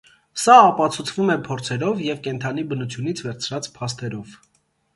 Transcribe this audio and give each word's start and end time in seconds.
Սա 0.43 0.53
ապացուցվում 0.69 1.29
է 1.33 1.35
փորձերով 1.49 2.01
և 2.07 2.23
կենդանի 2.29 2.65
բնությունից 2.73 3.25
վերցրած 3.29 3.73
փաստեըով։ 3.79 4.37